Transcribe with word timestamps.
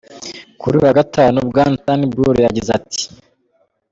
Kuri 0.59 0.73
uyu 0.77 0.87
wa 0.87 0.97
gatanu, 0.99 1.37
Bwana 1.49 1.75
Turnbull 1.85 2.35
yagize 2.45 2.71
ati:. 2.79 3.03